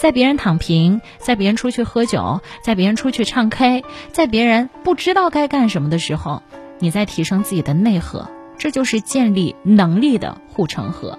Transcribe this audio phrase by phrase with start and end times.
[0.00, 6.42] 在别人躺平，在别人出去喝酒，在别人出去唱 K，在别人不知道该干什么的时候，
[6.78, 11.18] 你在提升自己的内核，这就是建立能力的护城河。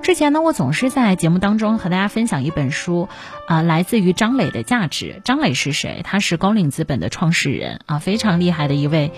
[0.00, 3.08] 之前呢，我总是在节目当中和大家分享一本书，
[3.46, 5.20] 啊，来自于张磊的价值。
[5.24, 6.00] 张磊是谁？
[6.02, 9.12] 他是高瓴资本的创始人啊，非常厉害的一位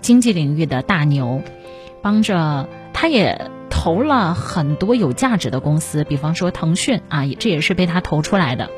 [0.00, 1.42] 经济领域的大牛，
[2.02, 8.68] 帮着他也投了很多有价值的公司，比方说腾讯啊，这也是被他投出来的。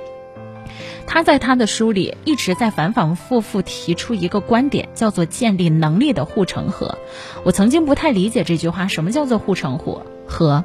[1.04, 6.96] 他在他的书里一直在反反复复提出一个观点，叫做建立能力的护城河。
[7.44, 10.06] 我曾经不太理解这句话，什么叫做护城河？
[10.28, 10.64] 河？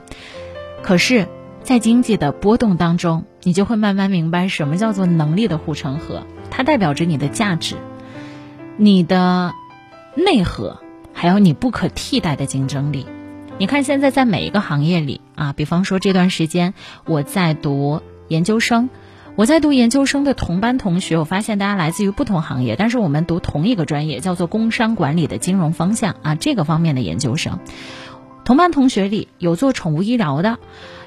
[0.84, 1.28] 可是，
[1.64, 6.24] 在经济的波动当中，你就会慢慢明白什么叫做能力的护城河。
[6.52, 7.76] 它代表着你的价值、
[8.78, 9.54] 你的
[10.16, 10.80] 内核，
[11.12, 13.06] 还有你不可替代的竞争力。
[13.60, 16.76] 你看，现在在每一个行业里啊，比方说这段时间
[17.08, 18.92] 我在读研究生，
[19.36, 27.58] 我在读研究生的同班同学，我发现大家来自于不同行业，但是我们读同一个专业，叫做工商管理的金融方向啊，这个方面的研究生。
[28.46, 30.60] 同班同学里有做宠物医疗的，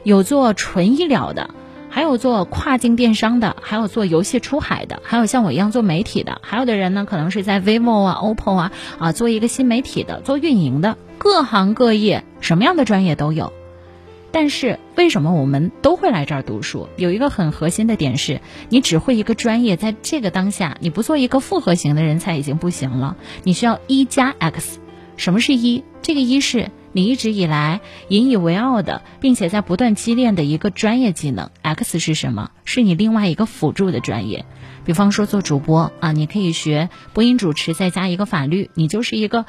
[0.03, 1.51] 有做纯医疗的，
[1.89, 13.53] 还有做跨境电商的，还有做游戏出海的，还有像我一样做媒体的，还有的人呢，可能是在 vivo 啊、OPPO 啊啊做一个新媒体的，做运营的，各行各业，什么样的专业都有。
[14.33, 16.89] 但是为什么我们都会来这儿读书？
[16.97, 24.81] 有一个很核心的点是，你只会一个专业，在这个当下，你不做一个复合型的人才已经不行了，你需要一加 X。
[25.17, 25.85] 什么是一？
[26.03, 26.73] 这个一是。
[26.93, 32.51] 你一直以来引以为傲的，并且在不断积淀的一个专业技能，X 是什么？
[32.65, 34.45] 是你另外一个辅助的专业。
[34.85, 39.47] 比方说做主播啊，你可以学播音主持，再加一个法律，你就是一个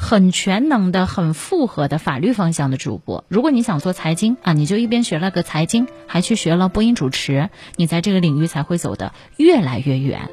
[0.00, 3.22] 很全能的、很复合的法律方向的主播。
[3.28, 10.30] 如果你想做财经啊，你就一边学了个财经，还去学了播音主持，你在这个领域才会走得越来越远。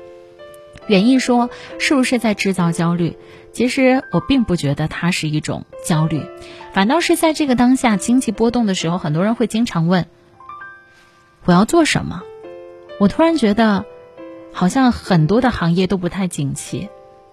[0.87, 3.17] 远一说，是不是在制造焦虑？
[3.51, 6.23] 其实我并不觉得它是一种焦虑，
[6.73, 10.07] 反倒是在这个当下经济波动的时候，很多人会经常问：
[11.43, 12.23] 我要做什么？
[13.01, 13.83] 我突然觉得，
[14.53, 16.87] 好像很多的行业都不太景气，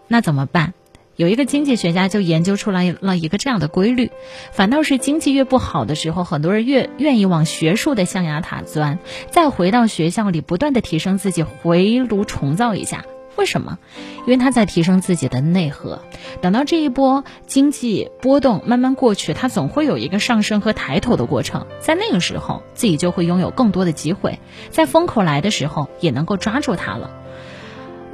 [0.08, 0.74] 那怎么办？
[1.16, 4.10] 有一个经济学家就研究出来了一个这样的规律：
[4.52, 8.98] 反倒是经济越不好的时候，很多人越愿意往学术的象牙塔钻，
[9.30, 13.04] 再回到学校里不断的提升自己，回炉重造一下。
[13.36, 13.78] 为什么？
[14.20, 16.00] 因为他在提升自己的内核。
[16.40, 21.66] 等到这一波经济波动慢慢过去，他总会有一个上升和抬头的过程。
[21.80, 24.38] 在那个时候，自己就会拥有更多的机会，
[24.70, 27.10] 在风口来的时候也能够抓住它了。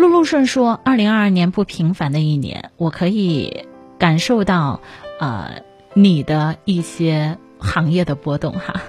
[0.00, 3.66] 陆陆顺说：“二零二二年不平凡的一年，我可以
[3.98, 4.80] 感受到，
[5.20, 5.62] 呃，
[5.92, 8.80] 你的一些行业的波动哈。”